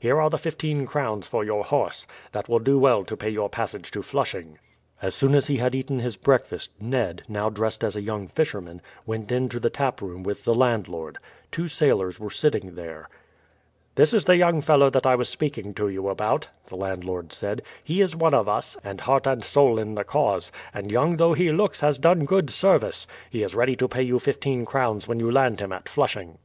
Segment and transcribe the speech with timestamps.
[0.00, 2.04] Here are the fifteen crowns for your horse.
[2.32, 4.58] That will do well to pay your passage to Flushing."
[5.00, 8.82] As soon as he had eaten his breakfast, Ned, now dressed as a young fisherman,
[9.06, 11.18] went into the taproom with the landlord.
[11.52, 13.08] Two sailors were sitting there.
[13.94, 17.62] "This is the young fellow that I was speaking to you about," the landlord said.
[17.84, 21.34] "He is one of us, and heart and soul in the cause, and young though
[21.34, 23.06] he looks has done good service.
[23.30, 26.38] He is ready to pay you fifteen crowns when you land him at Flushing."